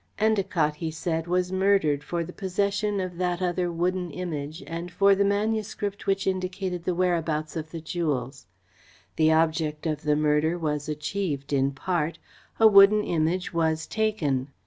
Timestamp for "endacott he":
0.17-0.89